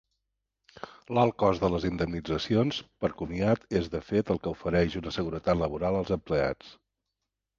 [1.17, 5.63] L'alt cost de les indemnitzacions per comiat és, de fet, el que ofereix una seguretat
[5.63, 6.73] laboral als empleats.